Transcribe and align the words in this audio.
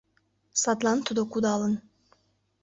Садлан 0.61 0.99
тудо 1.07 1.21
кудалын. 1.31 1.73